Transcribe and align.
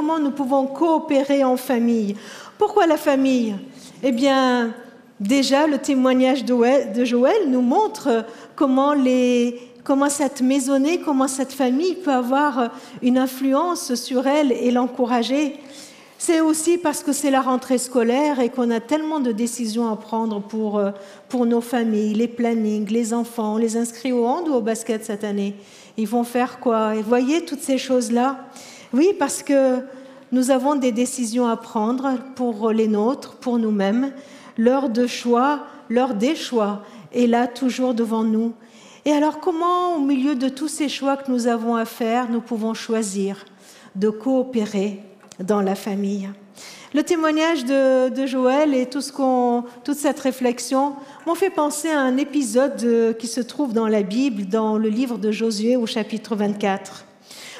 comment 0.00 0.18
nous 0.18 0.30
pouvons 0.30 0.64
coopérer 0.64 1.44
en 1.44 1.58
famille. 1.58 2.16
Pourquoi 2.56 2.86
la 2.86 2.96
famille? 2.96 3.54
Eh 4.02 4.12
bien, 4.12 4.72
déjà, 5.20 5.66
le 5.66 5.76
témoignage 5.76 6.42
de 6.42 7.04
Joël 7.04 7.50
nous 7.50 7.60
montre 7.60 8.24
comment, 8.56 8.94
les, 8.94 9.60
comment 9.84 10.08
cette 10.08 10.40
maisonnée, 10.40 11.00
comment 11.00 11.28
cette 11.28 11.52
famille 11.52 11.96
peut 11.96 12.12
avoir 12.12 12.70
une 13.02 13.18
influence 13.18 13.94
sur 13.94 14.26
elle 14.26 14.52
et 14.52 14.70
l'encourager. 14.70 15.56
C'est 16.16 16.40
aussi 16.40 16.78
parce 16.78 17.02
que 17.02 17.12
c'est 17.12 17.30
la 17.30 17.42
rentrée 17.42 17.76
scolaire 17.76 18.40
et 18.40 18.48
qu'on 18.48 18.70
a 18.70 18.80
tellement 18.80 19.20
de 19.20 19.32
décisions 19.32 19.92
à 19.92 19.96
prendre 19.96 20.40
pour, 20.40 20.78
euh, 20.78 20.92
pour 21.28 21.44
nos 21.44 21.60
familles, 21.60 22.14
les 22.14 22.28
plannings, 22.28 22.88
les 22.88 23.12
enfants, 23.12 23.58
les 23.58 23.76
inscrit 23.76 24.12
au 24.12 24.24
hand 24.24 24.48
ou 24.48 24.54
au 24.54 24.60
basket 24.62 25.04
cette 25.04 25.24
année? 25.24 25.56
Ils 25.98 26.08
vont 26.08 26.24
faire 26.24 26.58
quoi? 26.58 26.96
Et 26.96 27.02
voyez 27.02 27.44
toutes 27.44 27.60
ces 27.60 27.76
choses-là? 27.76 28.38
Oui, 28.92 29.14
parce 29.18 29.42
que 29.42 29.78
nous 30.32 30.50
avons 30.50 30.74
des 30.74 30.90
décisions 30.90 31.46
à 31.46 31.56
prendre 31.56 32.18
pour 32.34 32.70
les 32.70 32.88
nôtres, 32.88 33.36
pour 33.36 33.58
nous-mêmes. 33.58 34.12
L'heure 34.58 34.88
de 34.88 35.06
choix, 35.06 35.60
l'heure 35.88 36.14
des 36.14 36.34
choix 36.34 36.82
est 37.12 37.26
là 37.26 37.46
toujours 37.46 37.94
devant 37.94 38.24
nous. 38.24 38.52
Et 39.04 39.12
alors 39.12 39.40
comment, 39.40 39.96
au 39.96 40.00
milieu 40.00 40.34
de 40.34 40.48
tous 40.48 40.68
ces 40.68 40.88
choix 40.88 41.16
que 41.16 41.30
nous 41.30 41.46
avons 41.46 41.76
à 41.76 41.84
faire, 41.84 42.28
nous 42.30 42.40
pouvons 42.40 42.74
choisir 42.74 43.44
de 43.94 44.10
coopérer 44.10 45.00
dans 45.38 45.62
la 45.62 45.74
famille? 45.74 46.28
Le 46.92 47.04
témoignage 47.04 47.64
de, 47.64 48.26
Joël 48.26 48.74
et 48.74 48.86
toute 48.86 49.94
cette 49.94 50.20
réflexion 50.20 50.94
m'ont 51.26 51.36
fait 51.36 51.50
penser 51.50 51.88
à 51.88 52.00
un 52.00 52.16
épisode 52.16 52.82
euh, 52.82 53.12
qui 53.12 53.28
se 53.28 53.40
trouve 53.40 53.72
dans 53.72 53.86
la 53.86 54.02
Bible, 54.02 54.46
dans 54.46 54.76
le 54.76 54.88
livre 54.88 55.16
de 55.16 55.30
Josué 55.30 55.76
au 55.76 55.86
chapitre 55.86 56.34
24. 56.34 57.06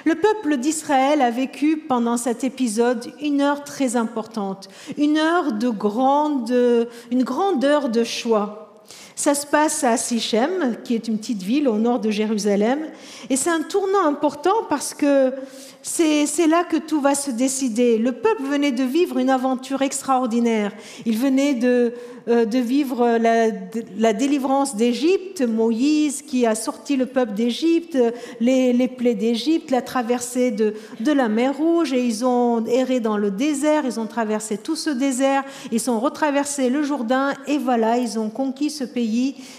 Le 0.05 0.15
peuple 0.15 0.57
d'Israël 0.57 1.21
a 1.21 1.31
vécu 1.31 1.77
pendant 1.77 2.17
cet 2.17 2.45
épisode 2.45 3.13
une 3.21 3.41
heure 3.41 3.65
très 3.65 3.97
importante, 3.97 4.69
une 4.97 5.19
heure 5.19 5.53
de 5.53 5.69
grande, 5.69 6.89
une 7.11 7.23
grande 7.23 7.65
heure 7.65 7.89
de 7.89 8.05
choix. 8.05 8.83
Ça 9.21 9.35
se 9.35 9.45
passe 9.45 9.85
à 9.85 9.99
Sichem, 9.99 10.77
qui 10.83 10.95
est 10.95 11.07
une 11.07 11.19
petite 11.19 11.43
ville 11.43 11.69
au 11.69 11.77
nord 11.77 12.01
de 12.01 12.11
Jérusalem, 12.11 12.87
et 13.29 13.37
c'est 13.37 13.51
un 13.51 13.61
tournant 13.61 14.07
important 14.07 14.65
parce 14.71 14.95
que 14.95 15.35
c'est 15.83 16.47
là 16.47 16.65
que 16.65 16.77
tout 16.77 17.01
va 17.01 17.15
se 17.15 17.31
décider. 17.31 17.99
Le 17.99 18.13
peuple 18.13 18.43
venait 18.43 18.73
de 18.73 18.83
vivre 18.83 19.19
une 19.19 19.31
aventure 19.31 19.83
extraordinaire. 19.83 20.73
Il 21.07 21.17
venait 21.17 21.55
de, 21.55 21.95
euh, 22.29 22.45
vivre 22.45 23.19
la, 23.19 24.13
délivrance 24.13 24.77
d'Égypte, 24.77 25.43
Moïse 25.43 26.23
qui 26.23 26.47
a 26.47 26.55
sorti 26.55 26.97
le 26.97 27.07
peuple 27.07 27.33
d'Égypte, 27.33 27.99
les, 28.41 28.89
plaies 28.89 29.15
d'Égypte, 29.15 29.71
la 29.71 29.81
traversée 29.81 30.51
de, 30.51 30.75
de, 31.01 31.13
la 31.13 31.29
mer 31.29 31.57
Rouge, 31.57 31.93
et 31.93 32.05
ils 32.05 32.25
ont 32.25 32.65
erré 32.67 33.01
dans 33.01 33.17
le 33.17 33.31
désert, 33.31 33.85
ils 33.87 33.99
ont 33.99 34.07
traversé 34.07 34.59
tout 34.59 34.77
ce 34.77 34.91
désert, 34.91 35.45
ils 35.73 35.91
ont 35.91 35.99
retraversé 35.99 36.69
le 36.69 36.83
Jourdain, 36.83 37.33
et 37.47 37.57
voilà, 37.57 37.97
ils 37.97 38.19
ont 38.19 38.29
conquis 38.29 38.71
ce 38.71 38.85
pays, 38.85 39.10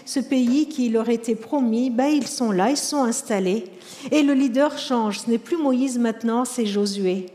ce 0.05 0.19
pays 0.19 0.67
qui 0.67 0.89
leur 0.89 1.09
était 1.09 1.35
promis. 1.35 1.89
Ben, 1.89 2.07
ils 2.07 2.27
sont 2.27 2.51
là, 2.51 2.69
ils 2.69 2.77
sont 2.77 3.03
installés. 3.03 3.65
Et 4.11 4.23
le 4.23 4.33
leader 4.33 4.77
change. 4.77 5.19
Ce 5.19 5.29
n'est 5.29 5.37
plus 5.37 5.57
Moïse 5.57 5.97
maintenant, 5.97 6.45
c'est 6.45 6.65
Josué. 6.65 7.27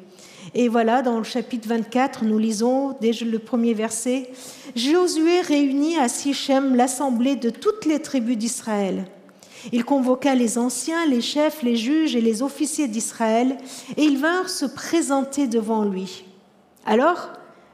Et 0.54 0.68
voilà, 0.68 1.02
dans 1.02 1.18
le 1.18 1.24
chapitre 1.24 1.68
24, 1.68 2.24
nous 2.24 2.38
lisons 2.38 2.96
dès 3.00 3.12
le 3.12 3.38
premier 3.38 3.74
verset, 3.74 4.30
Josué 4.74 5.40
réunit 5.40 5.98
à 5.98 6.08
Sichem 6.08 6.74
l'assemblée 6.74 7.36
de 7.36 7.50
toutes 7.50 7.84
les 7.84 8.00
tribus 8.00 8.38
d'Israël. 8.38 9.06
Il 9.72 9.84
convoqua 9.84 10.34
les 10.34 10.58
anciens, 10.58 11.06
les 11.06 11.20
chefs, 11.20 11.62
les 11.62 11.76
juges 11.76 12.14
et 12.14 12.20
les 12.20 12.42
officiers 12.42 12.88
d'Israël, 12.88 13.58
et 13.96 14.04
ils 14.04 14.18
vinrent 14.18 14.48
se 14.48 14.66
présenter 14.66 15.46
devant 15.46 15.84
lui. 15.84 16.24
Alors, 16.84 17.30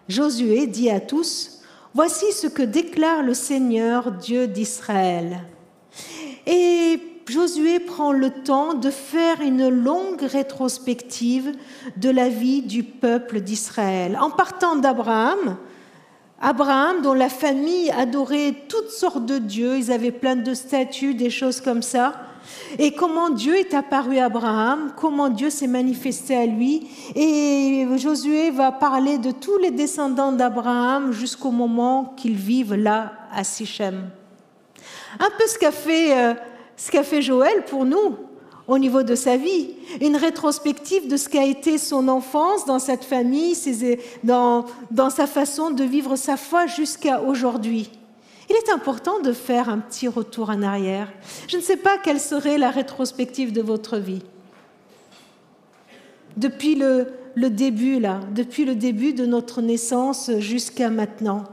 Josué 0.09 0.67
dit 0.67 0.91
à 0.91 1.01
tous, 1.01 1.62
Voici 1.95 2.33
ce 2.33 2.47
que 2.47 2.62
déclare 2.62 3.23
le 3.23 3.35
Seigneur, 3.35 4.12
Dieu 4.12 4.47
d'Israël. 4.47 5.41
Et 6.47 6.98
Josué 7.29 7.80
prend 7.80 8.13
le 8.13 8.30
temps 8.30 8.73
de 8.73 8.91
faire 8.91 9.42
une 9.42 9.69
longue 9.69 10.23
rétrospective 10.23 11.53
de 11.98 12.08
la 12.08 12.30
vie 12.30 12.63
du 12.63 12.83
peuple 12.83 13.41
d'Israël. 13.41 14.19
En 14.20 14.30
partant 14.30 14.77
d'Abraham, 14.77 15.58
Abraham 16.41 17.03
dont 17.03 17.13
la 17.13 17.29
famille 17.29 17.91
adorait 17.91 18.55
toutes 18.69 18.91
sortes 18.91 19.27
de 19.27 19.36
dieux, 19.36 19.77
ils 19.77 19.92
avaient 19.92 20.13
plein 20.13 20.36
de 20.36 20.55
statues, 20.55 21.14
des 21.14 21.30
choses 21.30 21.61
comme 21.61 21.83
ça, 21.83 22.14
et 22.79 22.92
comment 22.92 23.30
Dieu 23.30 23.57
est 23.57 23.75
apparu 23.75 24.19
à 24.19 24.27
Abraham, 24.27 24.92
comment 24.97 25.29
Dieu 25.29 25.51
s'est 25.51 25.67
manifesté 25.67 26.36
à 26.36 26.47
lui. 26.47 26.89
Et 27.14 27.86
Josué 27.97 28.51
va 28.51 28.73
parler 28.73 29.19
de 29.19 29.30
tous 29.30 29.58
les 29.58 29.70
descendants 29.70 30.33
d'Abraham 30.33 31.13
jusqu'au 31.13 31.51
moment 31.51 32.14
qu'ils 32.17 32.36
vivent 32.36 32.75
là 32.75 33.13
à 33.35 33.45
Sichem. 33.45 34.08
Un 35.19 35.29
peu 35.39 35.47
ce 35.47 35.58
qu'a 35.58 35.73
fait 35.73 36.19
euh, 36.19 36.35
fait 36.77 37.23
Joël 37.23 37.64
pour 37.67 37.85
nous 37.85 38.17
au 38.69 38.79
niveau 38.79 39.03
de 39.03 39.14
sa 39.14 39.36
vie, 39.36 39.70
une 40.01 40.17
rétrospective 40.17 41.09
de 41.09 41.17
ce 41.17 41.29
qu'a 41.29 41.45
été 41.45 41.79
son 41.79 42.09
enfance 42.09 42.64
dans 42.64 42.79
cette 42.79 43.05
famille, 43.05 43.57
dans, 44.23 44.64
dans 44.91 45.11
sa 45.11 45.27
façon 45.27 45.70
de 45.70 45.85
vivre 45.85 46.17
sa 46.17 46.36
foi 46.36 46.67
jusqu'à 46.67 47.23
aujourd'hui. 47.23 47.91
Il 48.51 48.57
est 48.57 48.70
important 48.70 49.20
de 49.20 49.33
faire 49.33 49.69
un 49.69 49.79
petit 49.79 50.08
retour 50.08 50.51
en 50.51 50.63
arrière. 50.63 51.08
Je 51.48 51.57
ne 51.57 51.63
sais 51.63 51.77
pas 51.77 51.98
quelle 51.98 52.20
serait 52.20 52.58
la 52.58 52.70
rétrospective 52.70 53.53
de 53.53 53.63
votre 53.63 53.98
vie. 53.98 54.23
Depuis 56.36 56.75
le, 56.75 57.07
début, 57.36 58.01
là, 58.01 58.20
depuis 58.35 58.64
le 58.64 58.75
début 58.75 59.13
de 59.13 59.27
notre 59.27 59.61
naissance 59.63 60.30
jusqu'à 60.39 60.91
maintenant. 60.91 61.45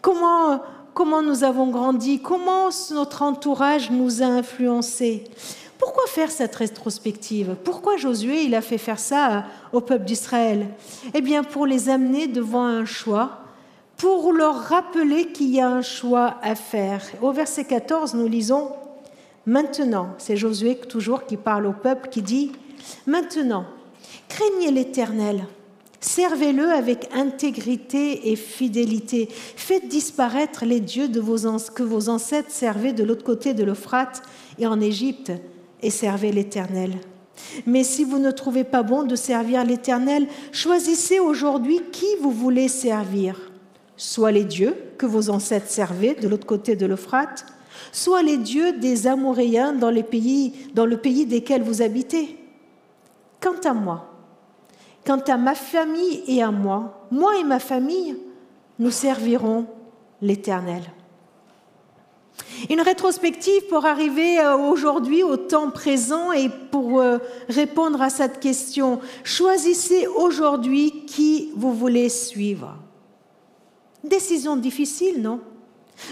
Comment 0.00 0.62
comment 0.98 1.22
nous 1.22 1.44
avons 1.44 1.68
grandi, 1.68 2.18
comment 2.18 2.70
notre 2.90 3.22
entourage 3.22 3.88
nous 3.92 4.20
a 4.20 4.26
influencés. 4.26 5.22
Pourquoi 5.78 6.02
faire 6.08 6.28
cette 6.28 6.56
rétrospective? 6.56 7.54
Pourquoi 7.62 7.96
Josué 7.96 8.42
il 8.42 8.54
a 8.56 8.60
fait 8.60 8.78
faire 8.78 8.98
ça 8.98 9.44
au 9.72 9.80
peuple 9.80 10.06
d'Israël? 10.06 10.66
Eh 11.14 11.20
bien 11.20 11.44
pour 11.44 11.66
les 11.66 11.88
amener 11.88 12.26
devant 12.26 12.64
un 12.64 12.84
choix, 12.84 13.37
pour 13.98 14.32
leur 14.32 14.54
rappeler 14.54 15.26
qu'il 15.26 15.50
y 15.50 15.60
a 15.60 15.68
un 15.68 15.82
choix 15.82 16.36
à 16.42 16.54
faire. 16.54 17.02
Au 17.20 17.32
verset 17.32 17.64
14, 17.64 18.14
nous 18.14 18.28
lisons 18.28 18.70
Maintenant, 19.44 20.10
c'est 20.18 20.36
Josué 20.36 20.76
toujours 20.76 21.26
qui 21.26 21.36
parle 21.36 21.66
au 21.66 21.72
peuple 21.72 22.08
qui 22.08 22.22
dit 22.22 22.52
Maintenant, 23.06 23.66
craignez 24.28 24.70
l'Éternel 24.70 25.44
Servez-le 26.00 26.70
avec 26.70 27.08
intégrité 27.12 28.30
et 28.30 28.36
fidélité. 28.36 29.28
Faites 29.30 29.88
disparaître 29.88 30.64
les 30.64 30.78
dieux 30.78 31.08
de 31.08 31.18
vos, 31.18 31.38
que 31.74 31.82
vos 31.82 32.08
ancêtres 32.08 32.52
servaient 32.52 32.92
de 32.92 33.02
l'autre 33.02 33.24
côté 33.24 33.52
de 33.52 33.64
l'Euphrate 33.64 34.22
et 34.60 34.68
en 34.68 34.80
Égypte, 34.80 35.32
et 35.82 35.90
servez 35.90 36.30
l'Éternel. 36.30 36.92
Mais 37.66 37.82
si 37.82 38.04
vous 38.04 38.18
ne 38.18 38.30
trouvez 38.30 38.64
pas 38.64 38.84
bon 38.84 39.02
de 39.02 39.16
servir 39.16 39.64
l'Éternel, 39.64 40.28
choisissez 40.52 41.18
aujourd'hui 41.18 41.80
qui 41.90 42.06
vous 42.20 42.30
voulez 42.30 42.68
servir. 42.68 43.47
Soit 43.98 44.30
les 44.30 44.44
dieux 44.44 44.74
que 44.96 45.04
vos 45.04 45.28
ancêtres 45.28 45.68
servaient 45.68 46.14
de 46.14 46.28
l'autre 46.28 46.46
côté 46.46 46.76
de 46.76 46.86
l'Euphrate, 46.86 47.44
soit 47.92 48.22
les 48.22 48.38
dieux 48.38 48.72
des 48.72 49.06
Amoréens 49.06 49.74
dans, 49.74 49.90
le 49.90 50.02
pays 50.02 51.26
desquels 51.26 51.62
vous 51.62 51.82
habitez. 51.82 52.38
Quant 53.40 53.60
à 53.64 53.74
moi, 53.74 54.08
Quant 55.04 55.22
à 55.26 55.36
ma 55.36 55.54
famille 55.54 56.22
et 56.26 56.42
à 56.42 56.50
moi, 56.50 57.06
moi 57.10 57.36
et 57.38 57.44
ma 57.44 57.58
famille, 57.58 58.16
nous 58.78 58.90
servirons 58.90 59.66
l'Éternel. 60.20 60.82
Une 62.68 62.82
rétrospective 62.82 63.66
pour 63.68 63.86
arriver 63.86 64.38
euh, 64.38 64.56
aujourd'hui 64.56 65.22
au 65.22 65.36
temps 65.36 65.70
présent 65.70 66.32
et 66.32 66.50
pour 66.70 67.00
euh, 67.00 67.18
répondre 67.48 68.02
à 68.02 68.10
cette 68.10 68.38
question. 68.38 69.00
Choisissez 69.24 70.06
aujourd'hui 70.06 71.06
qui 71.06 71.52
vous 71.56 71.72
voulez 71.72 72.08
suivre. 72.08 72.76
Décision 74.08 74.56
difficile, 74.56 75.20
non? 75.20 75.40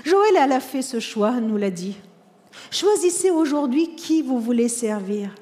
Joël 0.04 0.37
a 0.37 0.60
fait 0.60 0.82
ce 0.82 1.00
choix, 1.00 1.32
nous 1.32 1.56
l'a 1.56 1.70
dit. 1.70 1.96
Choisissez 2.70 3.31
aujourd'hui 3.31 3.94
qui 3.94 4.22
vous 4.22 4.40
voulez 4.40 4.69
servir. 4.69 5.34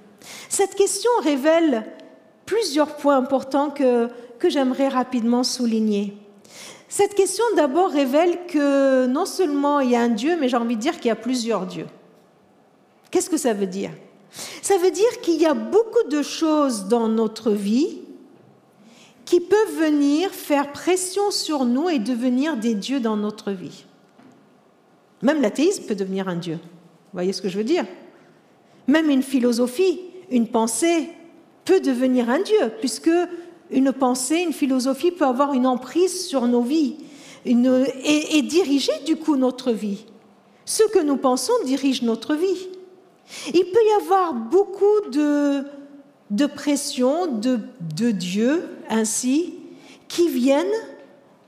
Cette 0.48 0.74
question 0.74 1.10
révèle 1.22 1.84
plusieurs 2.46 2.96
points 2.96 3.16
importants 3.16 3.70
que, 3.70 4.08
que 4.38 4.50
j'aimerais 4.50 4.88
rapidement 4.88 5.42
souligner. 5.42 6.16
Cette 6.88 7.14
question 7.14 7.44
d'abord 7.56 7.90
révèle 7.90 8.46
que 8.46 9.06
non 9.06 9.26
seulement 9.26 9.80
il 9.80 9.90
y 9.90 9.96
a 9.96 10.00
un 10.00 10.08
Dieu, 10.08 10.36
mais 10.38 10.48
j'ai 10.48 10.56
envie 10.56 10.76
de 10.76 10.80
dire 10.80 10.96
qu'il 10.96 11.08
y 11.08 11.10
a 11.10 11.16
plusieurs 11.16 11.66
dieux. 11.66 11.86
Qu'est-ce 13.10 13.30
que 13.30 13.36
ça 13.36 13.52
veut 13.52 13.66
dire? 13.66 13.90
Ça 14.62 14.76
veut 14.78 14.90
dire 14.90 15.20
qu'il 15.22 15.40
y 15.40 15.46
a 15.46 15.54
beaucoup 15.54 16.08
de 16.08 16.22
choses 16.22 16.86
dans 16.86 17.08
notre 17.08 17.50
vie 17.50 18.02
qui 19.24 19.40
peuvent 19.40 19.78
venir 19.78 20.30
faire 20.30 20.72
pression 20.72 21.30
sur 21.30 21.64
nous 21.64 21.88
et 21.88 21.98
devenir 21.98 22.56
des 22.56 22.74
dieux 22.74 23.00
dans 23.00 23.16
notre 23.16 23.52
vie. 23.52 23.84
Même 25.22 25.40
l'athéisme 25.40 25.84
peut 25.84 25.94
devenir 25.94 26.28
un 26.28 26.36
dieu. 26.36 26.54
Vous 26.54 27.14
voyez 27.14 27.32
ce 27.32 27.40
que 27.40 27.48
je 27.48 27.56
veux 27.56 27.64
dire? 27.64 27.86
Même 28.86 29.08
une 29.08 29.22
philosophie, 29.22 30.00
une 30.30 30.48
pensée, 30.48 31.08
peut 31.64 31.80
devenir 31.80 32.28
un 32.28 32.40
Dieu, 32.40 32.72
puisque 32.80 33.10
une 33.70 33.92
pensée, 33.92 34.40
une 34.40 34.52
philosophie 34.52 35.10
peut 35.10 35.24
avoir 35.24 35.54
une 35.54 35.66
emprise 35.66 36.26
sur 36.26 36.46
nos 36.46 36.60
vies 36.60 36.96
et, 37.46 38.42
diriger 38.42 38.92
du 39.06 39.16
coup 39.16 39.36
notre 39.36 39.72
vie. 39.72 40.04
Ce 40.64 40.82
que 40.92 41.02
nous 41.02 41.16
pensons 41.16 41.52
dirige 41.64 42.02
notre 42.02 42.34
vie. 42.34 42.68
Il 43.48 43.64
peut 43.64 43.80
y 43.90 44.02
avoir 44.02 44.34
beaucoup 44.34 45.10
de, 45.10 45.64
de 46.30 46.46
pression 46.46 47.26
de, 47.26 47.60
de 47.96 48.10
Dieu 48.10 48.62
ainsi 48.88 49.54
qui 50.08 50.28
viennent 50.28 50.66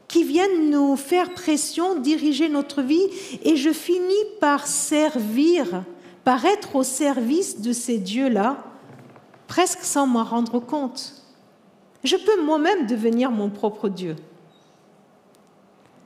qui 0.08 0.24
viennent 0.24 0.70
nous 0.70 0.96
faire 0.96 1.34
pression, 1.34 1.98
diriger 1.98 2.48
notre 2.48 2.82
vie, 2.82 3.06
et 3.42 3.56
je 3.56 3.72
finis 3.72 4.14
par 4.40 4.66
servir, 4.66 5.84
par 6.24 6.44
être 6.44 6.76
au 6.76 6.82
service 6.82 7.60
de 7.60 7.72
ces 7.72 7.98
dieux-là, 7.98 8.58
presque 9.48 9.82
sans 9.82 10.06
m'en 10.06 10.24
rendre 10.24 10.60
compte. 10.60 11.22
Je 12.04 12.16
peux 12.16 12.42
moi-même 12.42 12.86
devenir 12.86 13.30
mon 13.30 13.50
propre 13.50 13.88
Dieu. 13.88 14.16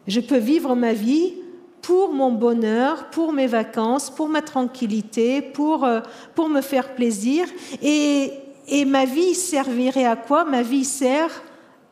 Je 0.07 0.21
peux 0.21 0.39
vivre 0.39 0.75
ma 0.75 0.95
vie 0.95 1.35
pour 1.83 2.13
mon 2.13 2.33
bonheur, 2.33 3.11
pour 3.11 3.33
mes 3.33 3.47
vacances, 3.47 4.11
pour 4.11 4.29
ma 4.29 4.43
tranquillité, 4.43 5.43
pour, 5.43 5.85
euh, 5.85 6.01
pour 6.35 6.49
me 6.49 6.61
faire 6.61 6.95
plaisir. 6.95 7.47
Et, 7.83 8.33
et 8.69 8.85
ma 8.85 9.05
vie 9.05 9.35
servirait 9.35 10.05
à 10.05 10.17
quoi? 10.17 10.45
Ma 10.45 10.63
vie 10.63 10.85
sert 10.85 11.43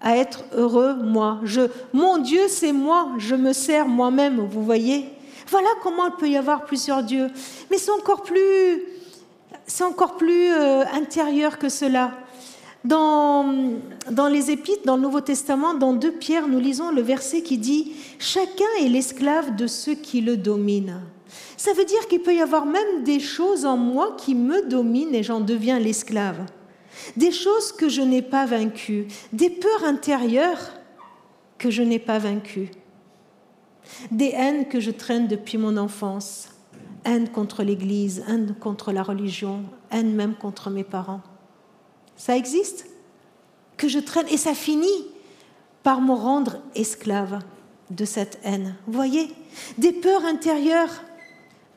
à 0.01 0.17
être 0.17 0.45
heureux, 0.57 0.95
moi. 0.95 1.41
Je, 1.45 1.63
mon 1.93 2.19
Dieu, 2.19 2.43
c'est 2.49 2.73
moi. 2.73 3.09
Je 3.19 3.35
me 3.35 3.53
sers 3.53 3.87
moi-même, 3.87 4.41
vous 4.41 4.63
voyez? 4.63 5.07
Voilà 5.51 5.69
comment 5.83 6.07
il 6.07 6.13
peut 6.19 6.29
y 6.29 6.37
avoir 6.37 6.65
plusieurs 6.65 7.03
dieux. 7.03 7.29
Mais 7.71 7.79
c'est 7.79 7.91
encore 7.91 8.23
plus, 8.23 8.83
c'est 9.67 9.85
encore 9.85 10.17
plus 10.17 10.53
euh, 10.53 10.85
intérieur 10.93 11.59
que 11.59 11.69
cela. 11.69 12.13
Dans, 12.85 13.55
dans 14.11 14.29
les 14.29 14.53
Épîtres, 14.53 14.85
dans 14.85 14.97
le 14.97 15.03
Nouveau 15.03 15.21
Testament, 15.21 15.75
dans 15.75 15.93
2 15.93 16.13
Pierre, 16.13 16.47
nous 16.47 16.61
lisons 16.61 16.91
le 16.91 17.03
verset 17.03 17.43
qui 17.43 17.59
dit 17.59 17.93
Chacun 18.19 18.65
est 18.81 18.89
l'esclave 18.89 19.57
de 19.57 19.67
ceux 19.67 19.95
qui 19.95 20.21
le 20.21 20.37
dominent. 20.37 21.01
Ça 21.57 21.73
veut 21.73 21.85
dire 21.85 22.07
qu'il 22.07 22.21
peut 22.21 22.35
y 22.35 22.41
avoir 22.41 22.67
même 22.67 23.03
des 23.03 23.19
choses 23.19 23.67
en 23.67 23.77
moi 23.77 24.15
qui 24.17 24.35
me 24.35 24.69
dominent 24.69 25.15
et 25.15 25.25
j'en 25.25 25.41
deviens 25.41 25.81
l'esclave. 25.81 26.47
Des 27.17 27.33
choses 27.33 27.73
que 27.73 27.89
je 27.89 28.03
n'ai 28.03 28.23
pas 28.23 28.47
vaincues, 28.47 29.07
des 29.33 29.51
peurs 29.51 29.85
intérieures 29.85 30.73
que 31.59 31.71
je 31.71 31.83
n'ai 31.83 31.99
pas 31.99 32.19
vaincues, 32.19 32.71
des 34.11 34.33
haines 34.35 34.69
que 34.69 34.81
je 34.81 34.91
traîne 34.91 35.29
depuis 35.29 35.59
mon 35.59 35.77
enfance, 35.77 36.49
haine 37.05 37.29
contre 37.29 37.63
l'Église, 37.63 38.25
haine 38.29 38.55
contre 38.59 38.93
la 38.93 39.03
religion, 39.03 39.65
haine 39.91 40.15
même 40.15 40.35
contre 40.35 40.71
mes 40.71 40.85
parents. 40.85 41.23
Ça 42.17 42.37
existe? 42.37 42.87
Que 43.77 43.89
je 43.89 43.99
traîne 43.99 44.27
et 44.29 44.37
ça 44.37 44.55
finit 44.55 45.07
par 45.83 46.01
me 46.01 46.13
rendre 46.13 46.59
esclave 46.75 47.41
de 47.91 48.05
cette 48.05 48.39
haine. 48.43 48.75
Vous 48.87 48.93
voyez? 48.93 49.29
Des 49.79 49.93
peurs 49.93 50.25
intérieures, 50.25 51.03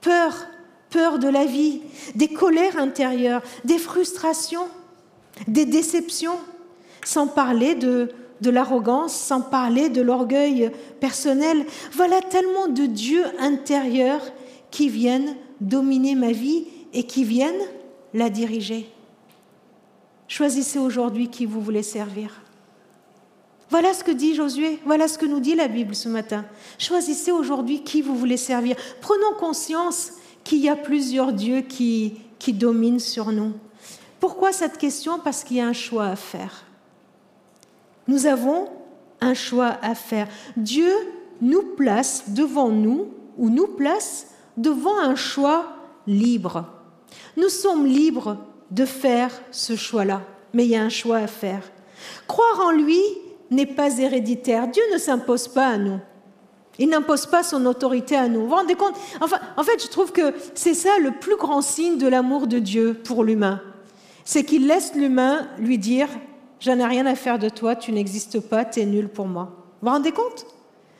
peur, 0.02 0.48
peur 0.90 1.20
de 1.20 1.28
la 1.28 1.46
vie, 1.46 1.82
des 2.16 2.28
colères 2.28 2.78
intérieures, 2.78 3.44
des 3.64 3.78
frustrations, 3.78 4.68
des 5.48 5.66
déceptions, 5.66 6.38
sans 7.06 7.28
parler 7.28 7.76
de, 7.76 8.10
de 8.42 8.50
l'arrogance, 8.50 9.14
sans 9.14 9.42
parler 9.42 9.90
de 9.90 10.02
l'orgueil 10.02 10.72
personnel. 11.00 11.66
Voilà 11.94 12.22
tellement 12.22 12.68
de 12.68 12.86
dieux 12.86 13.26
intérieurs 13.40 14.22
qui 14.72 14.90
viennent 14.90 15.36
dominer 15.60 16.16
ma 16.16 16.32
vie 16.32 16.66
et 16.94 17.04
qui 17.04 17.24
viennent 17.24 17.62
la 18.14 18.30
diriger. 18.30 18.90
Choisissez 20.28 20.80
aujourd'hui 20.80 21.30
qui 21.30 21.46
vous 21.46 21.62
voulez 21.62 21.84
servir. 21.84 22.42
Voilà 23.70 23.94
ce 23.94 24.04
que 24.04 24.12
dit 24.12 24.36
Josué, 24.36 24.80
voilà 24.86 25.08
ce 25.08 25.18
que 25.18 25.26
nous 25.26 25.40
dit 25.40 25.56
la 25.56 25.70
Bible 25.70 25.96
ce 25.96 26.10
matin. 26.10 26.46
Choisissez 26.78 27.32
aujourd'hui 27.32 27.84
qui 27.84 28.02
vous 28.02 28.16
voulez 28.16 28.38
servir. 28.38 28.76
Prenons 29.00 29.34
conscience 29.40 30.14
qu'il 30.44 30.60
y 30.60 30.68
a 30.68 30.76
plusieurs 30.76 31.32
dieux 31.32 31.62
qui, 31.62 32.16
qui 32.38 32.52
dominent 32.52 33.00
sur 33.00 33.32
nous. 33.32 33.54
Pourquoi 34.22 34.54
cette 34.54 34.78
question? 34.78 35.20
Parce 35.20 35.44
qu'il 35.44 35.58
y 35.58 35.62
a 35.62 35.68
un 35.68 35.74
choix 35.74 36.06
à 36.06 36.16
faire. 36.16 36.64
Nous 38.08 38.28
avons 38.28 38.70
un 39.20 39.34
choix 39.34 39.78
à 39.82 39.96
faire. 39.96 40.28
Dieu 40.56 40.94
nous 41.42 41.64
place 41.76 42.30
devant 42.30 42.70
nous, 42.70 43.08
ou 43.38 43.50
nous 43.50 43.68
place 43.68 44.28
devant 44.58 44.98
un 45.00 45.16
choix 45.16 45.74
libre. 46.06 46.66
Nous 47.36 47.50
sommes 47.50 47.88
libres 47.88 48.38
de 48.70 48.86
faire 48.86 49.32
ce 49.50 49.76
choix-là, 49.76 50.22
mais 50.54 50.66
il 50.66 50.70
y 50.70 50.76
a 50.76 50.84
un 50.84 50.90
choix 50.90 51.18
à 51.18 51.28
faire. 51.28 51.64
Croire 52.28 52.60
en 52.68 52.72
lui 52.72 53.02
n'est 53.50 53.66
pas 53.66 53.98
héréditaire. 53.98 54.68
Dieu 54.68 54.84
ne 54.94 55.00
s'impose 55.00 55.48
pas 55.48 55.68
à 55.68 55.78
nous. 55.78 56.00
Il 56.78 56.90
n'impose 56.90 57.26
pas 57.26 57.42
son 57.42 57.66
autorité 57.66 58.16
à 58.16 58.28
nous. 58.28 58.42
Vous 58.42 58.50
vous 58.50 58.56
rendez 58.56 58.76
compte? 58.76 58.96
Enfin, 59.20 59.40
En 59.58 59.64
fait, 59.64 59.82
je 59.82 59.88
trouve 59.88 60.12
que 60.12 60.34
c'est 60.54 60.76
ça 60.76 61.00
le 61.00 61.12
plus 61.12 61.38
grand 61.38 61.62
signe 61.62 61.98
de 61.98 62.08
l'amour 62.08 62.46
de 62.46 62.60
Dieu 62.60 62.94
pour 62.94 63.24
l'humain. 63.24 63.62
C'est 64.24 64.44
qu'il 64.44 64.68
laisse 64.68 64.94
l'humain 64.96 65.48
lui 65.58 65.78
dire 65.78 66.08
J'en 66.62 66.78
ai 66.78 66.86
rien 66.86 67.08
à 67.08 67.16
faire 67.16 67.40
de 67.40 67.50
toi, 67.50 67.76
tu 67.76 67.92
n'existes 67.92 68.40
pas, 68.40 68.64
tu 68.64 68.82
es 68.82 68.86
nul 68.86 69.10
pour 69.10 69.26
moi. 69.26 69.50
Vous 69.82 69.88
vous 69.88 69.94
rendez 69.94 70.12
compte? 70.12 70.46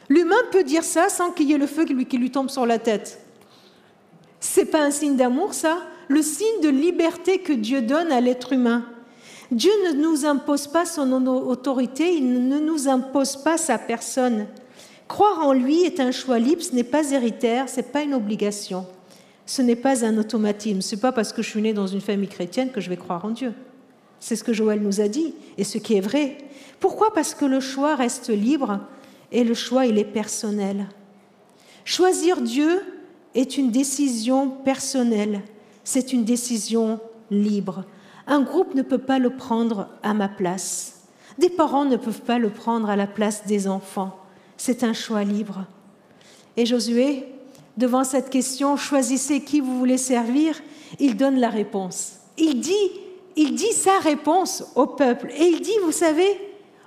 L'humain 0.10 0.36
peut 0.52 0.64
dire 0.64 0.84
ça 0.84 1.08
sans 1.08 1.32
qu'il 1.32 1.50
y 1.50 1.54
ait 1.54 1.60
le 1.60 1.68
feu 1.68 1.86
qui 1.86 2.18
lui, 2.18 2.32
tombe 2.32 2.50
sur 2.50 2.66
la 2.66 2.80
tête. 2.80 3.22
C'est 4.40 4.66
pas 4.66 4.82
un 4.82 4.90
signe 4.90 5.16
d'amour, 5.16 5.54
ça? 5.54 5.78
Le 6.08 6.24
signe 6.24 6.62
de 6.64 6.70
liberté 6.70 7.40
que 7.40 7.54
Dieu 7.54 7.84
donne 7.84 8.12
à 8.12 8.20
l'être 8.20 8.54
humain. 8.54 8.86
Dieu 9.52 9.72
ne 9.86 10.02
nous 10.02 10.26
impose 10.26 10.68
pas 10.68 10.86
son 10.86 11.12
autorité, 11.28 12.12
il 12.12 12.48
ne 12.48 12.60
nous 12.60 12.90
impose 12.90 13.38
pas 13.38 13.58
sa 13.58 13.78
personne. 13.78 14.48
Croire 15.08 15.46
en 15.46 15.54
lui 15.54 15.84
est 15.84 16.00
un 16.00 16.12
choix 16.12 16.40
libre, 16.40 16.64
ce 16.64 16.74
n'est 16.74 16.84
pas 16.84 17.12
héritaire, 17.12 17.70
ce 17.70 17.78
n'est 17.78 17.84
pas 17.84 18.02
une 18.02 18.16
obligation. 18.16 18.86
Ce 19.46 19.62
n'est 19.62 19.76
pas 19.76 20.06
un 20.06 20.18
automatisme. 20.18 20.82
Ce 20.82 20.96
n'est 20.96 21.02
pas 21.02 21.12
parce 21.12 21.34
que 21.34 21.42
je 21.42 21.50
suis 21.50 21.62
né 21.62 21.74
dans 21.74 21.88
une 21.88 22.02
famille 22.02 22.30
chrétienne 22.30 22.72
que 22.72 22.82
je 22.82 22.90
vais 22.90 22.98
croire 22.98 23.26
en 23.26 23.32
Dieu. 23.32 23.54
C'est 24.20 24.36
ce 24.36 24.44
que 24.44 24.54
Joël 24.54 24.82
nous 24.82 25.02
a 25.02 25.08
dit 25.08 25.34
et 25.58 25.64
ce 25.64 25.78
qui 25.78 25.96
est 25.96 26.02
vrai. 26.02 26.38
Pourquoi 26.80 27.14
Parce 27.14 27.34
que 27.34 27.46
le 27.46 27.60
choix 27.60 27.96
reste 27.96 28.30
libre 28.30 28.80
et 29.32 29.44
le 29.44 29.54
choix, 29.54 29.86
il 29.86 29.98
est 29.98 30.04
personnel. 30.04 30.88
Choisir 31.86 32.42
Dieu 32.42 32.82
est 33.34 33.58
une 33.58 33.72
décision 33.72 34.50
personnelle 34.50 35.42
c'est 35.84 36.14
une 36.14 36.24
décision 36.24 37.00
libre. 37.30 37.86
Un 38.28 38.42
groupe 38.42 38.76
ne 38.76 38.82
peut 38.82 39.00
pas 39.00 39.20
le 39.20 39.32
prendre 39.32 39.90
à 40.04 40.14
ma 40.14 40.30
place. 40.30 41.02
Des 41.38 41.50
parents 41.50 41.86
ne 41.86 41.98
peuvent 41.98 42.22
pas 42.22 42.40
le 42.40 42.50
prendre 42.50 42.90
à 42.90 42.96
la 42.96 43.08
place 43.08 43.46
des 43.46 43.68
enfants. 43.68 44.18
C'est 44.58 44.84
un 44.84 44.94
choix 44.94 45.24
libre. 45.24 45.66
Et 46.56 46.66
Josué, 46.66 47.26
devant 47.78 48.04
cette 48.04 48.30
question, 48.30 48.76
choisissez 48.78 49.42
qui 49.42 49.60
vous 49.60 49.78
voulez 49.78 49.98
servir, 49.98 50.62
il 51.00 51.18
donne 51.18 51.40
la 51.40 51.50
réponse. 51.50 52.14
Il 52.38 52.60
dit, 52.60 52.92
il 53.36 53.56
dit 53.56 53.74
sa 53.74 54.00
réponse 54.00 54.64
au 54.76 54.88
peuple. 54.88 55.32
Et 55.38 55.46
il 55.46 55.62
dit, 55.62 55.78
vous 55.84 55.92
savez, 55.92 56.40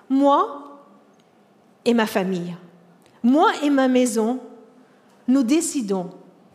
moi 0.08 0.82
et 1.84 1.94
ma 1.94 2.06
famille, 2.06 2.54
moi 3.22 3.50
et 3.62 3.70
ma 3.70 3.88
maison, 3.88 4.40
nous 5.28 5.42
décidons 5.42 6.10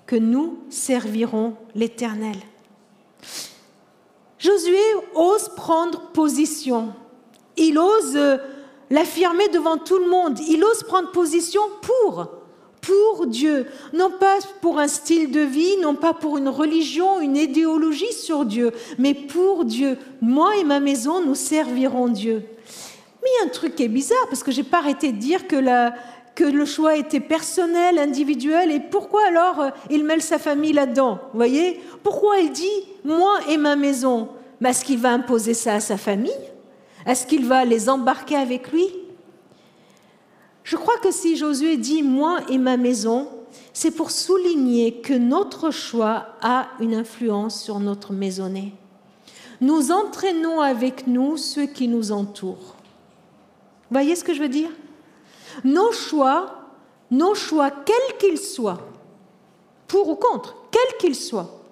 que 0.05 0.15
nous 0.15 0.59
servirons 0.69 1.55
l'Éternel. 1.75 2.37
Josué 4.37 4.79
ose 5.15 5.49
prendre 5.55 6.11
position. 6.11 6.93
Il 7.57 7.77
ose 7.77 8.15
euh, 8.15 8.37
l'affirmer 8.89 9.49
devant 9.49 9.77
tout 9.77 9.97
le 9.97 10.09
monde. 10.09 10.39
Il 10.47 10.63
ose 10.63 10.83
prendre 10.83 11.11
position 11.11 11.61
pour, 11.81 12.27
pour 12.81 13.27
Dieu. 13.27 13.65
Non 13.93 14.09
pas 14.09 14.37
pour 14.61 14.79
un 14.79 14.87
style 14.87 15.31
de 15.31 15.41
vie, 15.41 15.77
non 15.81 15.95
pas 15.95 16.13
pour 16.13 16.37
une 16.37 16.49
religion, 16.49 17.19
une 17.19 17.37
idéologie 17.37 18.13
sur 18.13 18.45
Dieu, 18.45 18.71
mais 18.97 19.13
pour 19.13 19.65
Dieu. 19.65 19.97
Moi 20.21 20.57
et 20.57 20.63
ma 20.63 20.79
maison, 20.79 21.23
nous 21.23 21.35
servirons 21.35 22.07
Dieu. 22.07 22.43
Mais 23.21 23.27
il 23.27 23.41
y 23.41 23.43
a 23.43 23.47
un 23.47 23.53
truc 23.53 23.75
qui 23.75 23.83
est 23.83 23.89
bizarre, 23.89 24.27
parce 24.29 24.43
que 24.43 24.51
je 24.51 24.61
n'ai 24.61 24.67
pas 24.67 24.77
arrêté 24.77 25.11
de 25.11 25.17
dire 25.17 25.47
que 25.47 25.55
le 26.45 26.65
choix 26.65 26.95
était 26.95 27.19
personnel, 27.19 27.99
individuel, 27.99 28.71
et 28.71 28.79
pourquoi 28.79 29.25
alors 29.27 29.59
euh, 29.59 29.69
il 29.89 30.05
mêle 30.05 30.21
sa 30.21 30.39
famille 30.39 30.71
là-dedans 30.71 31.19
Vous 31.33 31.37
voyez? 31.37 31.81
Pourquoi 32.01 32.39
il 32.39 32.51
dit 32.51 32.85
moi 33.03 33.39
et 33.49 33.57
ma 33.57 33.75
maison? 33.75 34.29
Est-ce 34.63 34.85
qu'il 34.85 34.99
va 34.99 35.11
imposer 35.11 35.53
ça 35.53 35.75
à 35.75 35.79
sa 35.81 35.97
famille? 35.97 36.31
Est-ce 37.05 37.27
qu'il 37.27 37.45
va 37.45 37.65
les 37.65 37.89
embarquer 37.89 38.35
avec 38.35 38.71
lui? 38.71 38.85
Je 40.69 40.75
crois 40.77 40.99
que 40.99 41.09
si 41.09 41.35
Josué 41.35 41.77
dit 41.77 42.03
moi 42.03 42.41
et 42.47 42.59
ma 42.59 42.77
maison, 42.77 43.27
c'est 43.73 43.89
pour 43.89 44.11
souligner 44.11 45.01
que 45.01 45.15
notre 45.15 45.71
choix 45.71 46.27
a 46.43 46.67
une 46.79 46.93
influence 46.93 47.59
sur 47.59 47.79
notre 47.79 48.13
maisonnée. 48.13 48.75
Nous 49.61 49.91
entraînons 49.91 50.61
avec 50.61 51.07
nous 51.07 51.37
ceux 51.37 51.65
qui 51.65 51.87
nous 51.87 52.11
entourent. 52.11 52.75
Vous 53.89 53.93
voyez 53.93 54.15
ce 54.15 54.23
que 54.23 54.35
je 54.35 54.43
veux 54.43 54.47
dire? 54.47 54.69
Nos 55.63 55.91
choix, 55.91 56.69
nos 57.09 57.33
choix, 57.33 57.71
quels 57.71 58.17
qu'ils 58.19 58.37
soient, 58.37 58.91
pour 59.87 60.07
ou 60.07 60.15
contre, 60.17 60.55
quels 60.69 60.97
qu'ils 60.99 61.15
soient, 61.15 61.63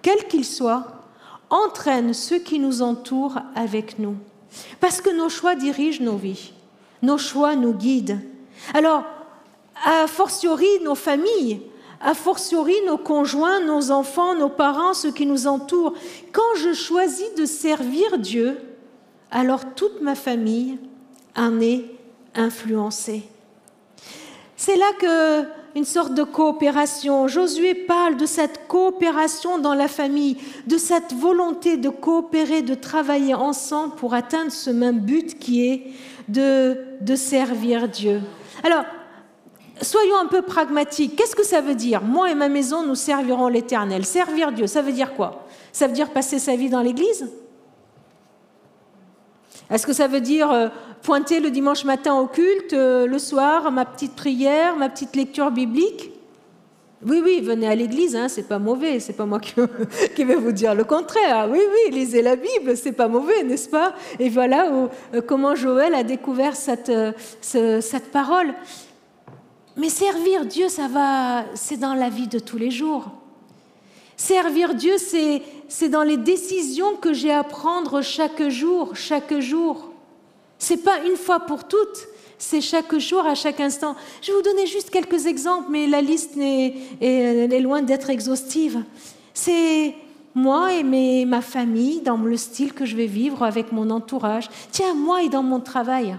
quels 0.00 0.26
qu'ils 0.28 0.46
soient, 0.46 0.86
entraînent 1.50 2.14
ceux 2.14 2.38
qui 2.38 2.58
nous 2.58 2.80
entourent 2.80 3.36
avec 3.54 3.98
nous. 3.98 4.16
Parce 4.80 5.02
que 5.02 5.14
nos 5.14 5.28
choix 5.28 5.56
dirigent 5.56 6.02
nos 6.02 6.16
vies. 6.16 6.54
Nos 7.02 7.18
choix 7.18 7.56
nous 7.56 7.74
guident. 7.74 8.20
Alors, 8.74 9.04
a 9.84 10.06
fortiori 10.06 10.80
nos 10.82 10.94
familles, 10.94 11.62
a 12.00 12.14
fortiori 12.14 12.74
nos 12.86 12.98
conjoints, 12.98 13.60
nos 13.60 13.90
enfants, 13.90 14.34
nos 14.34 14.48
parents, 14.48 14.94
ceux 14.94 15.12
qui 15.12 15.26
nous 15.26 15.46
entourent. 15.46 15.94
Quand 16.32 16.54
je 16.56 16.72
choisis 16.72 17.34
de 17.36 17.44
servir 17.44 18.18
Dieu, 18.18 18.58
alors 19.30 19.74
toute 19.74 20.00
ma 20.00 20.14
famille 20.14 20.78
en 21.36 21.60
est 21.60 21.86
influencée. 22.34 23.22
C'est 24.56 24.76
là 24.76 24.92
que 24.98 25.61
une 25.74 25.84
sorte 25.84 26.14
de 26.14 26.22
coopération. 26.22 27.28
Josué 27.28 27.74
parle 27.74 28.16
de 28.16 28.26
cette 28.26 28.66
coopération 28.68 29.58
dans 29.58 29.74
la 29.74 29.88
famille, 29.88 30.36
de 30.66 30.76
cette 30.76 31.14
volonté 31.14 31.76
de 31.76 31.88
coopérer, 31.88 32.62
de 32.62 32.74
travailler 32.74 33.34
ensemble 33.34 33.94
pour 33.94 34.14
atteindre 34.14 34.52
ce 34.52 34.70
même 34.70 35.00
but 35.00 35.38
qui 35.38 35.66
est 35.66 35.86
de, 36.28 36.76
servir 37.14 37.88
Dieu. 37.88 38.20
Alors, 38.62 38.84
soyons 39.80 40.16
un 40.16 40.26
peu 40.26 40.42
pragmatiques. 40.42 41.16
Qu'est-ce 41.16 41.36
que 41.36 41.44
ça 41.44 41.60
veut 41.60 41.74
dire? 41.74 42.02
Moi 42.02 42.30
et 42.30 42.34
ma 42.34 42.48
maison, 42.48 42.84
nous 42.84 42.94
servirons 42.94 43.48
l'Éternel. 43.48 44.04
Servir 44.04 44.52
Dieu, 44.52 44.66
ça 44.66 44.82
veut 44.82 44.92
dire 44.92 45.14
quoi? 45.14 45.46
Ça 45.72 45.86
veut 45.86 45.94
dire 45.94 46.10
passer 46.10 46.38
sa 46.38 46.54
vie 46.54 46.68
dans 46.68 46.82
l'Église? 46.82 47.28
Est-ce 49.72 49.86
que 49.86 49.94
ça 49.94 50.06
veut 50.06 50.20
dire 50.20 50.50
euh, 50.50 50.68
pointer 51.02 51.40
le 51.40 51.50
dimanche 51.50 51.84
matin 51.84 52.14
au 52.14 52.26
culte, 52.26 52.74
euh, 52.74 53.06
le 53.06 53.18
soir, 53.18 53.72
ma 53.72 53.86
petite 53.86 54.14
prière, 54.14 54.76
ma 54.76 54.90
petite 54.90 55.16
lecture 55.16 55.50
biblique? 55.50 56.10
Oui, 57.04 57.20
oui, 57.24 57.40
venez 57.40 57.66
à 57.66 57.74
l'église, 57.74 58.14
hein, 58.14 58.28
c'est 58.28 58.46
pas 58.46 58.58
mauvais, 58.58 59.00
c'est 59.00 59.14
pas 59.14 59.24
moi 59.24 59.40
qui, 59.40 59.54
vais 60.24 60.34
vous 60.36 60.52
dire 60.52 60.74
le 60.74 60.84
contraire. 60.84 61.48
Oui, 61.50 61.58
oui, 61.58 61.90
lisez 61.90 62.20
la 62.20 62.36
Bible, 62.36 62.76
c'est 62.76 62.92
pas 62.92 63.08
mauvais, 63.08 63.42
n'est-ce 63.44 63.68
pas? 63.68 63.94
Et 64.20 64.28
voilà 64.28 64.70
euh, 65.14 65.20
comment 65.26 65.54
Joël 65.54 65.94
a 65.94 66.04
découvert 66.04 66.54
cette, 66.54 66.92
cette 67.40 68.12
parole. 68.12 68.54
Mais 69.78 69.88
servir 69.88 70.44
Dieu, 70.44 70.68
ça 70.68 70.86
va, 70.86 71.44
c'est 71.54 71.78
dans 71.78 71.94
la 71.94 72.10
vie 72.10 72.28
de 72.28 72.38
tous 72.38 72.58
les 72.58 72.70
jours. 72.70 73.10
Servir 74.16 74.74
Dieu, 74.74 74.98
c'est 74.98 75.42
dans 75.88 76.02
les 76.02 76.16
décisions 76.16 76.96
que 76.96 77.12
j'ai 77.12 77.32
à 77.32 77.44
prendre 77.44 78.02
chaque 78.02 78.48
jour, 78.48 78.94
chaque 78.94 79.38
jour. 79.40 79.90
C'est 80.58 80.84
pas 80.84 81.04
une 81.04 81.16
fois 81.16 81.40
pour 81.40 81.64
toutes, 81.64 82.06
c'est 82.38 82.60
chaque 82.60 82.96
jour, 82.98 83.26
à 83.26 83.34
chaque 83.34 83.60
instant. 83.60 83.96
Je 84.20 84.30
vais 84.30 84.36
vous 84.36 84.42
donner 84.42 84.66
juste 84.66 84.90
quelques 84.90 85.26
exemples, 85.26 85.68
mais 85.70 85.86
la 85.86 86.00
liste 86.00 86.36
est, 86.36 86.74
est, 87.00 87.60
loin 87.60 87.82
d'être 87.82 88.10
exhaustive. 88.10 88.82
C'est 89.34 89.94
moi 90.34 90.72
et 90.74 90.82
mes, 90.82 91.24
ma 91.24 91.40
famille 91.40 92.00
dans 92.00 92.16
le 92.16 92.36
style 92.36 92.72
que 92.72 92.84
je 92.84 92.96
vais 92.96 93.06
vivre 93.06 93.42
avec 93.42 93.72
mon 93.72 93.90
entourage. 93.90 94.48
Tiens, 94.70 94.94
moi 94.94 95.22
et 95.22 95.28
dans 95.28 95.42
mon 95.42 95.60
travail. 95.60 96.16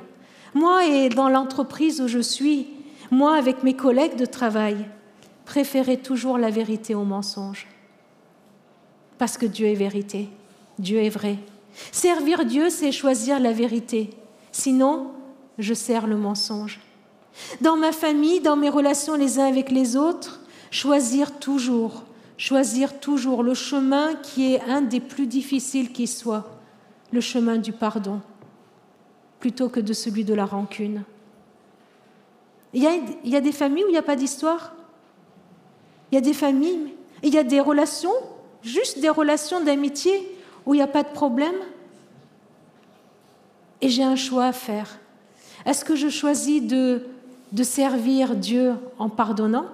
Moi 0.54 0.86
et 0.86 1.10
dans 1.10 1.30
l'entreprise 1.30 2.02
où 2.02 2.08
je 2.08 2.20
suis. 2.20 2.68
Moi, 3.12 3.36
avec 3.36 3.64
mes 3.64 3.76
collègues 3.76 4.16
de 4.16 4.26
travail, 4.26 4.78
préférez 5.46 5.98
toujours 5.98 6.38
la 6.38 6.50
vérité 6.50 6.96
au 6.96 7.04
mensonge. 7.04 7.68
Parce 9.18 9.38
que 9.38 9.46
Dieu 9.46 9.68
est 9.68 9.76
vérité, 9.76 10.30
Dieu 10.80 11.00
est 11.00 11.10
vrai. 11.10 11.38
Servir 11.92 12.46
Dieu, 12.46 12.70
c'est 12.70 12.92
choisir 12.92 13.40
la 13.40 13.52
vérité. 13.52 14.12
Sinon, 14.52 15.12
je 15.58 15.74
sers 15.74 16.08
le 16.08 16.18
mensonge. 16.18 16.80
Dans 17.62 17.78
ma 17.78 17.92
famille, 17.92 18.42
dans 18.42 18.56
mes 18.56 18.70
relations 18.70 19.16
les 19.16 19.40
uns 19.40 19.48
avec 19.48 19.72
les 19.72 19.96
autres, 19.96 20.42
choisir 20.72 21.40
toujours, 21.40 22.04
choisir 22.38 23.00
toujours 23.00 23.44
le 23.44 23.54
chemin 23.54 24.16
qui 24.16 24.54
est 24.54 24.62
un 24.62 24.82
des 24.82 25.00
plus 25.00 25.28
difficiles 25.28 25.92
qui 25.92 26.08
soit, 26.08 26.60
le 27.12 27.22
chemin 27.22 27.58
du 27.58 27.72
pardon, 27.72 28.22
plutôt 29.40 29.70
que 29.70 29.80
de 29.80 29.94
celui 29.94 30.24
de 30.24 30.34
la 30.34 30.46
rancune. 30.46 31.04
Il 32.74 32.82
y, 32.82 33.36
a, 33.36 33.42
des 33.42 33.52
familles 33.52 33.84
où 33.84 33.88
il 33.88 33.92
n'y 33.92 33.98
a 33.98 34.04
pas 34.04 34.16
d'histoire? 34.16 34.74
Il 36.12 36.16
y 36.16 36.18
a 36.18 36.22
des 36.22 36.34
familles, 36.34 36.94
il 37.22 37.32
y 37.32 37.38
a 37.38 37.44
des 37.44 37.60
relations, 37.60 38.14
juste 38.64 39.00
des 39.00 39.10
relations 39.10 39.62
d'amitié 39.62 40.12
où 40.66 40.74
il 40.74 40.78
n'y 40.78 40.84
a 40.84 40.88
pas 40.88 41.04
de 41.04 41.10
problème. 41.10 41.56
Et 43.82 43.90
j'ai 43.90 44.04
un 44.04 44.16
choix 44.16 44.46
à 44.46 44.54
faire. 44.54 45.00
Est-ce 45.66 45.84
que 45.86 45.96
je 45.96 46.10
choisis 46.10 46.62
de, 46.62 47.04
de 47.52 47.64
servir 47.64 48.36
Dieu 48.36 48.74
en 48.98 49.10
pardonnant? 49.10 49.66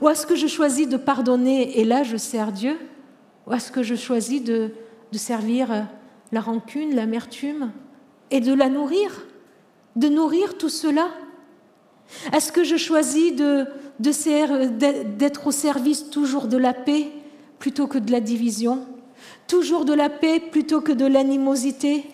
Ou 0.00 0.08
est-ce 0.08 0.26
que 0.26 0.36
je 0.36 0.46
choisis 0.46 0.88
de 0.88 0.96
pardonner 0.96 1.78
et 1.78 1.84
là 1.84 2.02
je 2.02 2.16
sers 2.16 2.52
Dieu? 2.52 2.78
Ou 3.46 3.52
est-ce 3.52 3.72
que 3.72 3.82
je 3.82 3.94
choisis 3.94 4.42
de, 4.42 4.70
de 5.10 5.18
servir 5.18 5.86
la 6.30 6.40
rancune, 6.40 6.94
l'amertume 6.94 7.72
et 8.30 8.40
de 8.40 8.52
la 8.52 8.68
nourrir? 8.68 9.26
De 9.96 10.08
nourrir 10.08 10.56
tout 10.58 10.68
cela? 10.68 11.08
Est-ce 12.32 12.52
que 12.52 12.64
je 12.64 12.76
choisis 12.76 13.32
d'être 13.98 15.46
au 15.46 15.50
service 15.50 16.10
toujours 16.10 16.46
de 16.46 16.56
la 16.56 16.74
paix 16.74 17.08
plutôt 17.62 17.86
que 17.86 17.98
de 17.98 18.10
la 18.10 18.18
division 18.18 18.84
Toujours 19.46 19.84
de 19.84 19.92
la 19.94 20.10
paix 20.10 20.40
plutôt 20.40 20.80
que 20.80 20.90
de 20.90 21.06
l'animosité? 21.06 22.04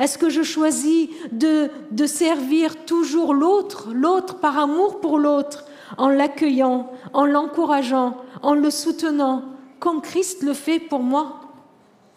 Est-ce 0.00 0.18
que 0.18 0.28
je 0.28 0.42
choisis 0.42 1.08
de, 1.30 1.70
de 1.92 2.04
servir 2.04 2.84
toujours 2.84 3.32
l'autre, 3.32 3.90
l'autre 3.92 4.40
par 4.40 4.58
amour 4.58 4.98
pour 4.98 5.20
l'autre, 5.20 5.66
en 5.98 6.08
l'accueillant, 6.08 6.90
en 7.12 7.26
l'encourageant, 7.26 8.16
en 8.42 8.54
le 8.54 8.70
soutenant, 8.70 9.44
comme 9.78 10.00
Christ 10.00 10.42
le 10.42 10.52
fait 10.52 10.80
pour 10.80 11.04
moi? 11.04 11.42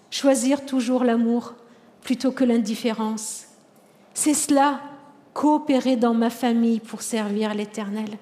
Choisir 0.10 0.66
toujours 0.66 1.04
l'amour 1.04 1.54
plutôt 2.02 2.32
que 2.32 2.44
l'indifférence. 2.44 3.44
C'est 4.16 4.34
cela 4.34 4.80
coopérer 5.36 5.98
dans 5.98 6.16
ma 6.16 6.32
famille 6.32 6.80
pour 6.80 7.04
servir 7.04 7.54
l'Éternel. 7.54 8.18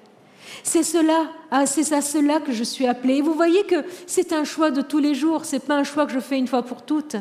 C'est 0.62 0.82
cela, 0.82 1.30
ah, 1.50 1.66
c'est 1.66 1.92
à 1.92 2.00
cela 2.00 2.40
que 2.40 2.52
je 2.52 2.64
suis 2.64 2.86
appelée. 2.86 3.16
Et 3.16 3.22
vous 3.22 3.34
voyez 3.34 3.64
que 3.64 3.84
c'est 4.06 4.32
un 4.32 4.44
choix 4.44 4.70
de 4.70 4.82
tous 4.82 4.98
les 4.98 5.14
jours, 5.14 5.44
c'est 5.44 5.66
pas 5.66 5.76
un 5.76 5.84
choix 5.84 6.06
que 6.06 6.12
je 6.12 6.20
fais 6.20 6.38
une 6.38 6.48
fois 6.48 6.62
pour 6.62 6.82
toutes. 6.82 7.16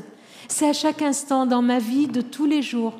C'est 0.48 0.69
à 0.69 0.74
chaque 0.74 1.01
instant 1.01 1.45
dans 1.45 1.62
ma 1.62 1.79
vie 1.79 2.07
de 2.07 2.21
tous 2.21 2.45
les 2.45 2.62
jours 2.62 2.98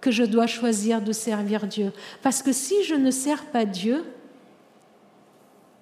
que 0.00 0.10
je 0.10 0.24
dois 0.24 0.46
choisir 0.46 1.00
de 1.00 1.12
servir 1.12 1.66
Dieu. 1.66 1.92
Parce 2.22 2.42
que 2.42 2.52
si 2.52 2.82
je 2.84 2.94
ne 2.94 3.10
sers 3.10 3.44
pas 3.46 3.64
Dieu, 3.64 4.04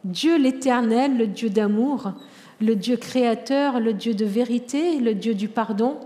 Dieu 0.05 0.39
l'Éternel, 0.39 1.17
le 1.17 1.27
Dieu 1.27 1.51
d'amour, 1.51 2.13
le 2.61 2.77
Dieu 2.77 2.97
créateur, 2.97 3.81
le 3.81 3.95
Dieu 3.95 4.15
de 4.15 4.25
vérité, 4.25 4.99
le 4.99 5.15
Dieu 5.15 5.35
du 5.35 5.49
pardon, 5.49 5.99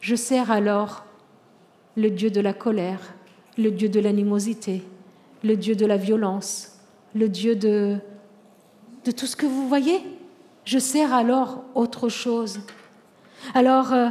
je 0.00 0.14
sers 0.14 0.50
alors 0.50 1.04
le 1.96 2.10
Dieu 2.10 2.30
de 2.30 2.40
la 2.40 2.52
colère, 2.52 3.14
le 3.56 3.70
Dieu 3.70 3.88
de 3.88 4.00
l'animosité, 4.00 4.82
le 5.42 5.56
Dieu 5.56 5.74
de 5.74 5.86
la 5.86 5.96
violence, 5.96 6.77
le 7.14 7.28
Dieu 7.28 7.56
de, 7.56 7.96
de 9.04 9.10
tout 9.10 9.26
ce 9.26 9.36
que 9.36 9.46
vous 9.46 9.68
voyez. 9.68 10.00
Je 10.64 10.78
sers 10.78 11.12
alors 11.14 11.64
autre 11.74 12.08
chose. 12.08 12.60
Alors, 13.54 13.92
euh, 13.92 14.08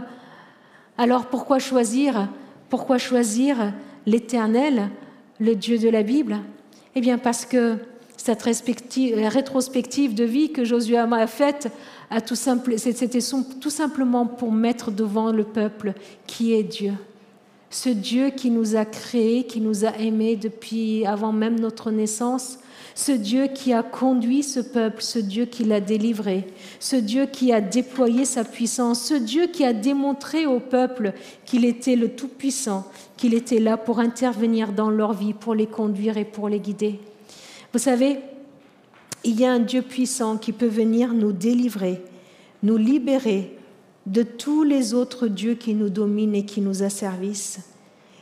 alors 0.98 1.26
pourquoi 1.28 1.60
choisir 1.60 2.30
Pourquoi 2.70 2.98
choisir 2.98 3.74
l'Éternel, 4.06 4.90
le 5.40 5.56
Dieu 5.56 5.78
de 5.78 5.90
la 5.90 6.04
Bible? 6.04 6.40
Eh 6.96 7.02
bien 7.02 7.18
parce 7.18 7.46
que 7.46 7.78
cette 8.18 8.42
rétrospective 8.42 10.16
de 10.16 10.24
vie 10.24 10.52
que 10.52 10.66
Josué 10.66 10.98
a 10.98 11.28
faite, 11.28 11.72
c'était 12.78 13.20
tout 13.62 13.70
simplement 13.70 14.26
pour 14.26 14.52
mettre 14.52 14.92
devant 14.92 15.32
le 15.32 15.44
peuple 15.44 15.94
qui 16.26 16.54
est 16.54 16.64
Dieu 16.64 16.94
ce 17.70 17.90
Dieu 17.90 18.30
qui 18.30 18.50
nous 18.50 18.76
a 18.76 18.86
créés, 18.86 19.46
qui 19.46 19.60
nous 19.62 19.86
a 19.86 19.98
aimés 19.98 20.36
depuis 20.36 21.06
avant 21.06 21.34
même 21.34 21.60
notre 21.60 21.92
naissance, 21.92 22.60
ce 22.96 23.12
Dieu 23.12 23.48
qui 23.48 23.74
a 23.74 23.84
conduit 23.84 24.42
ce 24.42 24.60
peuple, 24.60 25.04
ce 25.04 25.20
Dieu 25.20 25.46
qui 25.46 25.64
l'a 25.64 25.82
délivré, 25.82 26.48
ce 26.80 26.96
Dieu 26.96 27.26
qui 27.26 27.54
a 27.54 27.62
déployé 27.62 28.26
sa 28.26 28.44
puissance, 28.44 29.04
ce 29.04 29.14
Dieu 29.14 29.48
qui 29.48 29.64
a 29.66 29.74
démontré 29.74 30.46
au 30.46 30.60
peuple 30.60 31.14
qu'il 31.46 31.66
était 31.66 31.96
le 31.96 32.10
Tout-Puissant, 32.10 32.88
qu'il 33.16 33.34
était 33.34 33.60
là 33.60 33.78
pour 33.78 34.00
intervenir 34.00 34.72
dans 34.72 34.90
leur 34.90 35.14
vie, 35.14 35.34
pour 35.34 35.54
les 35.54 35.68
conduire 35.68 36.18
et 36.18 36.26
pour 36.26 36.50
les 36.50 36.60
guider. 36.60 37.00
Vous 37.74 37.80
savez, 37.80 38.20
il 39.24 39.40
y 39.40 39.46
a 39.46 39.52
un 39.52 39.60
Dieu 39.60 39.82
puissant 39.82 40.38
qui 40.38 40.52
peut 40.52 40.66
venir 40.66 41.14
nous 41.14 41.34
délivrer, 41.34 42.02
nous 42.64 42.78
libérer 42.78 43.57
de 44.08 44.24
tous 44.24 44.64
les 44.64 44.94
autres 44.94 45.28
dieux 45.28 45.56
qui 45.56 45.74
nous 45.74 45.90
dominent 45.90 46.36
et 46.36 46.46
qui 46.46 46.62
nous 46.62 46.82
asservissent. 46.82 47.60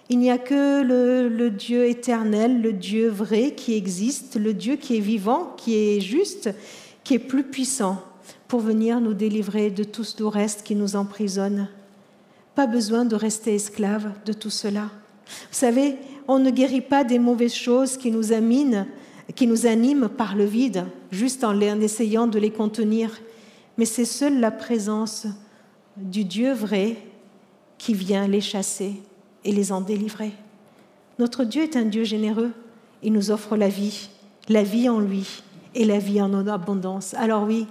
Il 0.10 0.18
n'y 0.18 0.32
a 0.32 0.40
que 0.40 0.82
le, 0.82 1.50
Dieu 1.50 1.86
éternel, 1.86 2.62
le 2.62 2.74
Dieu 2.74 3.08
vrai 3.08 3.54
qui 3.56 3.76
existe, 3.76 4.36
le 4.36 4.54
Dieu 4.54 4.78
qui 4.78 4.98
est 4.98 5.02
vivant, 5.02 5.54
qui 5.58 5.76
est 5.76 6.02
juste, 6.02 6.50
qui 7.04 7.14
est 7.14 7.20
plus 7.20 7.44
puissant 7.44 8.02
pour 8.48 8.60
venir 8.62 9.00
nous 9.00 9.14
délivrer 9.14 9.70
de 9.70 9.84
tout 9.84 10.04
ce 10.04 10.24
reste 10.24 10.64
qui 10.64 10.76
nous 10.76 10.96
emprisonne. 10.96 11.70
Pas 12.56 12.68
besoin 12.68 13.06
de 13.06 13.16
rester 13.16 13.54
esclave 13.54 14.12
de 14.26 14.34
tout 14.34 14.50
cela. 14.50 14.90
Vous 15.26 15.58
savez, 15.58 15.96
on 16.28 16.40
ne 16.40 16.50
guérit 16.50 16.82
pas 16.82 17.04
des 17.04 17.20
mauvaises 17.20 17.54
choses 17.54 17.98
qui 17.98 18.10
nous 18.10 18.34
aminent, 18.34 18.88
qui 19.36 19.46
nous 19.46 19.68
animent 19.68 20.10
par 20.10 20.36
le 20.36 20.46
vide, 20.46 20.86
juste 21.12 21.44
en 21.44 21.60
essayant 21.62 22.26
de 22.26 22.40
les 22.40 22.52
contenir. 22.52 23.20
Mais 23.78 23.86
c'est 23.86 24.06
seule 24.06 24.40
la 24.40 24.52
présence 24.52 25.28
du 25.98 26.26
Dieu 26.26 26.54
vrai 26.54 26.98
qui 27.78 27.94
vient 27.94 28.28
les 28.28 28.42
chasser. 28.42 29.02
et 29.46 29.52
les 29.52 29.72
en 29.72 29.80
délivrer. 29.80 30.32
Notre 31.20 31.44
Dieu 31.44 31.62
est 31.62 31.78
un 31.78 31.86
Dieu 31.86 32.04
généreux. 32.04 32.52
Il 33.04 33.14
nous 33.14 33.30
offre 33.30 33.56
la 33.56 33.70
vie, 33.70 34.10
la 34.50 34.64
vie 34.64 34.90
en 34.90 35.00
lui 35.00 35.44
et 35.76 35.86
la 35.86 36.00
vie 36.00 36.20
en 36.22 36.48
abondance. 36.48 37.14
Alors 37.14 37.44
oui, 37.44 37.68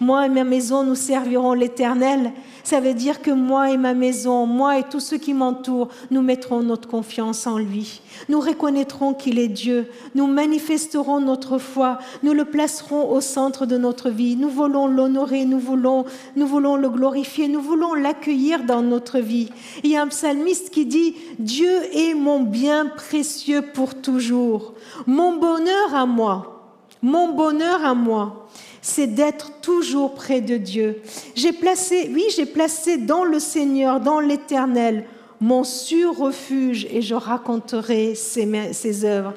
moi 0.00 0.26
et 0.26 0.28
ma 0.28 0.44
maison, 0.44 0.84
nous 0.84 0.94
servirons 0.94 1.54
l'Éternel. 1.54 2.32
Ça 2.62 2.80
veut 2.80 2.94
dire 2.94 3.22
que 3.22 3.30
moi 3.30 3.70
et 3.70 3.76
ma 3.76 3.94
maison, 3.94 4.46
moi 4.46 4.78
et 4.78 4.82
tous 4.84 5.00
ceux 5.00 5.16
qui 5.16 5.34
m'entourent, 5.34 5.88
nous 6.10 6.22
mettrons 6.22 6.62
notre 6.62 6.86
confiance 6.86 7.46
en 7.46 7.58
lui. 7.58 8.00
Nous 8.28 8.40
reconnaîtrons 8.40 9.14
qu'il 9.14 9.38
est 9.38 9.48
Dieu. 9.48 9.90
Nous 10.14 10.26
manifesterons 10.26 11.20
notre 11.20 11.58
foi. 11.58 11.98
Nous 12.22 12.32
le 12.32 12.44
placerons 12.44 13.10
au 13.10 13.20
centre 13.20 13.66
de 13.66 13.76
notre 13.76 14.10
vie. 14.10 14.36
Nous 14.36 14.50
voulons 14.50 14.86
l'honorer. 14.86 15.44
Nous 15.46 15.58
voulons, 15.58 16.04
nous 16.36 16.46
voulons 16.46 16.76
le 16.76 16.90
glorifier. 16.90 17.48
Nous 17.48 17.62
voulons 17.62 17.94
l'accueillir 17.94 18.64
dans 18.64 18.82
notre 18.82 19.18
vie. 19.18 19.50
Il 19.82 19.90
y 19.90 19.96
a 19.96 20.02
un 20.02 20.08
psalmiste 20.08 20.70
qui 20.70 20.86
dit, 20.86 21.16
Dieu 21.38 21.72
est 21.92 22.14
mon 22.14 22.40
bien 22.40 22.86
précieux 22.86 23.62
pour 23.62 23.94
toujours. 23.94 24.74
Mon 25.06 25.38
bonheur 25.38 25.94
à 25.94 26.06
moi. 26.06 26.54
Mon 27.02 27.32
bonheur 27.32 27.84
à 27.84 27.94
moi 27.94 28.48
c'est 28.82 29.06
d'être 29.06 29.60
toujours 29.60 30.14
près 30.14 30.40
de 30.40 30.56
Dieu. 30.56 31.02
J'ai 31.34 31.52
placé, 31.52 32.10
oui, 32.12 32.24
j'ai 32.34 32.46
placé 32.46 32.96
dans 32.96 33.24
le 33.24 33.38
Seigneur, 33.38 34.00
dans 34.00 34.20
l'Éternel, 34.20 35.04
mon 35.40 35.64
sûr 35.64 36.16
refuge 36.16 36.86
et 36.90 37.02
je 37.02 37.14
raconterai 37.14 38.14
ses, 38.14 38.72
ses 38.72 39.04
œuvres. 39.04 39.34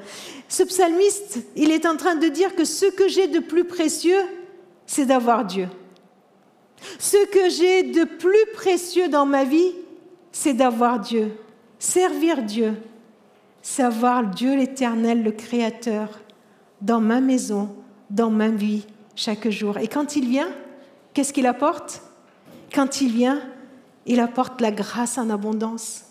Ce 0.47 0.63
psalmiste, 0.63 1.39
il 1.55 1.71
est 1.71 1.85
en 1.85 1.95
train 1.95 2.15
de 2.15 2.27
dire 2.27 2.55
que 2.55 2.65
ce 2.65 2.85
que 2.85 3.07
j'ai 3.07 3.27
de 3.27 3.39
plus 3.39 3.65
précieux, 3.65 4.21
c'est 4.85 5.05
d'avoir 5.05 5.45
Dieu. 5.45 5.67
Ce 6.99 7.25
que 7.27 7.49
j'ai 7.49 7.83
de 7.83 8.03
plus 8.03 8.45
précieux 8.53 9.07
dans 9.07 9.25
ma 9.25 9.43
vie, 9.43 9.71
c'est 10.31 10.53
d'avoir 10.53 10.99
Dieu, 10.99 11.31
servir 11.77 12.41
Dieu, 12.41 12.73
savoir 13.61 14.27
Dieu 14.27 14.55
l'Éternel, 14.55 15.23
le 15.23 15.31
Créateur, 15.31 16.19
dans 16.81 16.99
ma 16.99 17.21
maison, 17.21 17.69
dans 18.09 18.31
ma 18.31 18.49
vie, 18.49 18.85
chaque 19.15 19.49
jour. 19.49 19.77
Et 19.77 19.87
quand 19.87 20.15
il 20.15 20.27
vient, 20.27 20.49
qu'est-ce 21.13 21.33
qu'il 21.33 21.47
apporte? 21.47 22.01
Quand 22.73 23.01
il 23.01 23.11
vient, 23.11 23.41
il 24.05 24.19
apporte 24.19 24.61
la 24.61 24.71
grâce 24.71 25.17
en 25.17 25.29
abondance. 25.29 26.03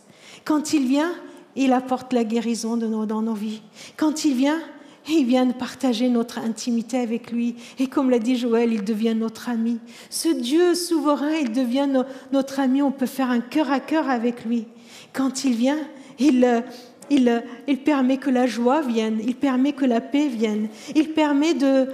Quand 0.44 0.72
il 0.72 0.86
vient, 0.86 1.12
il 1.56 1.72
apporte 1.72 2.12
la 2.12 2.24
guérison 2.24 2.76
de 2.76 2.86
nos, 2.86 3.06
dans 3.06 3.22
nos 3.22 3.34
vies. 3.34 3.62
Quand 3.96 4.24
il 4.24 4.34
vient, 4.34 4.60
il 5.08 5.26
vient 5.26 5.46
de 5.46 5.52
partager 5.52 6.08
notre 6.08 6.38
intimité 6.38 6.98
avec 6.98 7.32
lui. 7.32 7.56
Et 7.78 7.86
comme 7.86 8.10
l'a 8.10 8.18
dit 8.18 8.36
Joël, 8.36 8.72
il 8.72 8.84
devient 8.84 9.14
notre 9.14 9.48
ami. 9.48 9.78
Ce 10.10 10.28
Dieu 10.28 10.74
souverain, 10.74 11.32
il 11.32 11.52
devient 11.52 11.88
notre 12.32 12.60
ami. 12.60 12.82
On 12.82 12.92
peut 12.92 13.06
faire 13.06 13.30
un 13.30 13.40
cœur 13.40 13.70
à 13.70 13.80
cœur 13.80 14.08
avec 14.08 14.44
lui. 14.44 14.66
Quand 15.12 15.44
il 15.44 15.54
vient, 15.54 15.78
il, 16.18 16.62
il, 17.10 17.82
permet 17.84 18.18
que 18.18 18.30
la 18.30 18.46
joie 18.46 18.82
vienne, 18.82 19.20
il 19.22 19.34
permet 19.34 19.72
que 19.72 19.84
la 19.84 20.00
paix 20.00 20.28
vienne, 20.28 20.68
il, 20.94 21.12
de, 21.12 21.88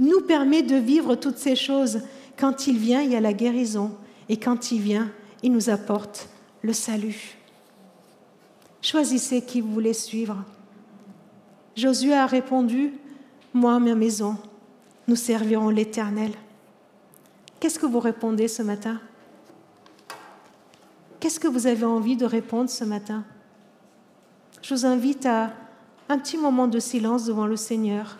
nous 0.00 0.20
permet 0.22 0.62
de 0.62 0.76
vivre 0.76 1.14
toutes 1.14 1.38
ces 1.38 1.56
choses. 1.56 2.00
Quand 2.36 2.66
il 2.66 2.76
vient, 2.78 3.00
il 3.00 3.12
y 3.12 3.16
a 3.16 3.20
la 3.20 3.32
guérison, 3.32 3.92
et 4.28 4.36
quand 4.36 4.72
il 4.72 4.80
vient, 4.80 5.10
il 5.42 5.52
nous 5.52 5.70
apporte 5.70 6.28
le 6.62 6.72
salut. 6.72 7.36
Choisissez 8.82 9.42
qui 9.42 9.60
vous 9.60 9.72
voulez 9.72 9.94
suivre. 9.94 10.44
Josué 11.76 12.14
a 12.14 12.26
répondu, 12.26 12.92
moi, 13.54 13.78
ma 13.78 13.94
maison, 13.94 14.36
nous 15.08 15.16
servirons 15.16 15.70
l'Éternel. 15.70 16.32
Qu'est-ce 17.60 17.78
que 17.78 17.86
vous 17.86 18.00
répondez 18.00 18.48
ce 18.48 18.62
matin? 18.62 19.00
Qu'est-ce 21.20 21.40
que 21.40 21.48
vous 21.48 21.66
avez 21.66 21.84
envie 21.84 22.16
de 22.16 22.26
répondre 22.26 22.68
ce 22.68 22.84
matin? 22.84 23.24
Je 24.62 24.74
vous 24.74 24.86
invite 24.86 25.26
à 25.26 25.52
un 26.08 26.18
petit 26.18 26.38
moment 26.38 26.68
de 26.68 26.78
silence 26.78 27.24
devant 27.24 27.46
le 27.46 27.56
Seigneur 27.56 28.18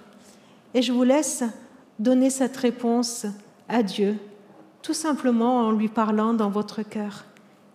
et 0.74 0.82
je 0.82 0.92
vous 0.92 1.04
laisse 1.04 1.44
donner 1.98 2.30
cette 2.30 2.56
réponse 2.56 3.26
à 3.68 3.82
Dieu, 3.82 4.16
tout 4.82 4.94
simplement 4.94 5.60
en 5.60 5.72
lui 5.72 5.88
parlant 5.88 6.34
dans 6.34 6.50
votre 6.50 6.82
cœur. 6.82 7.24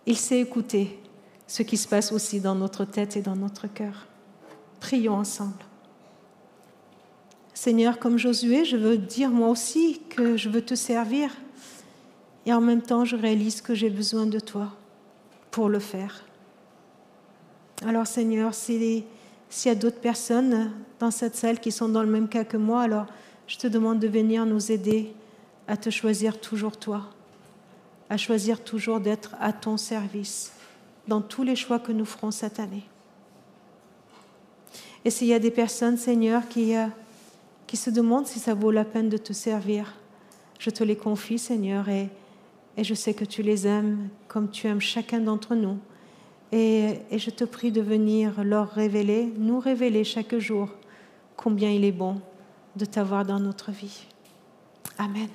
Il 0.06 0.16
sait 0.16 0.40
écouter 0.40 0.98
ce 1.46 1.62
qui 1.62 1.76
se 1.76 1.88
passe 1.88 2.12
aussi 2.12 2.40
dans 2.40 2.54
notre 2.54 2.84
tête 2.84 3.16
et 3.16 3.22
dans 3.22 3.36
notre 3.36 3.66
cœur. 3.66 4.06
Prions 4.80 5.14
ensemble. 5.14 5.64
Seigneur, 7.54 7.98
comme 7.98 8.18
Josué, 8.18 8.64
je 8.64 8.76
veux 8.76 8.96
dire 8.96 9.30
moi 9.30 9.48
aussi 9.48 10.00
que 10.08 10.36
je 10.36 10.48
veux 10.48 10.62
te 10.62 10.74
servir 10.74 11.30
et 12.46 12.52
en 12.52 12.60
même 12.60 12.82
temps 12.82 13.04
je 13.04 13.16
réalise 13.16 13.60
que 13.60 13.74
j'ai 13.74 13.90
besoin 13.90 14.26
de 14.26 14.40
toi 14.40 14.72
pour 15.50 15.68
le 15.68 15.78
faire. 15.78 16.24
Alors 17.84 18.06
Seigneur, 18.06 18.54
s'il 18.54 19.02
y 19.64 19.68
a 19.68 19.74
d'autres 19.74 20.00
personnes 20.00 20.70
dans 21.00 21.10
cette 21.10 21.34
salle 21.34 21.58
qui 21.58 21.72
sont 21.72 21.88
dans 21.88 22.02
le 22.02 22.10
même 22.10 22.28
cas 22.28 22.44
que 22.44 22.56
moi, 22.56 22.82
alors 22.82 23.06
je 23.48 23.56
te 23.56 23.66
demande 23.66 23.98
de 23.98 24.06
venir 24.06 24.46
nous 24.46 24.70
aider 24.70 25.12
à 25.66 25.76
te 25.76 25.90
choisir 25.90 26.40
toujours 26.40 26.76
toi, 26.76 27.10
à 28.08 28.16
choisir 28.16 28.62
toujours 28.62 29.00
d'être 29.00 29.34
à 29.40 29.52
ton 29.52 29.76
service 29.76 30.52
dans 31.08 31.20
tous 31.20 31.42
les 31.42 31.56
choix 31.56 31.80
que 31.80 31.90
nous 31.90 32.04
ferons 32.04 32.30
cette 32.30 32.60
année. 32.60 32.84
Et 35.04 35.10
s'il 35.10 35.26
y 35.26 35.34
a 35.34 35.40
des 35.40 35.50
personnes, 35.50 35.96
Seigneur, 35.96 36.48
qui, 36.48 36.76
euh, 36.76 36.86
se 37.74 37.90
demandent 37.90 38.26
si 38.26 38.38
ça 38.38 38.54
vaut 38.54 38.70
la 38.70 38.84
peine 38.84 39.08
de 39.08 39.16
te 39.16 39.32
servir, 39.32 39.94
je 40.58 40.70
te 40.70 40.84
les 40.84 40.94
confie, 40.94 41.38
Seigneur, 41.38 41.88
et 41.88 42.10
je 42.78 42.94
sais 42.94 43.14
que 43.14 43.24
tu 43.24 43.42
les 43.42 43.66
aimes 43.66 44.08
comme 44.28 44.50
tu 44.50 44.68
aimes 44.68 44.80
chacun 44.80 45.18
d'entre 45.18 45.54
nous. 45.56 45.78
Et, 46.52 47.00
je 47.10 47.30
te 47.30 47.44
prie 47.44 47.72
de 47.72 47.80
venir 47.80 48.44
leur 48.44 48.70
révéler, 48.70 49.32
nous 49.38 49.58
révéler 49.58 50.04
chaque 50.04 50.36
jour 50.36 50.68
combien 51.36 51.70
il 51.70 51.84
est 51.84 51.92
bon 51.92 52.20
de 52.76 52.84
t'avoir 52.84 53.24
dans 53.24 53.40
notre 53.40 53.70
vie. 53.70 54.04
Amen. 54.98 55.28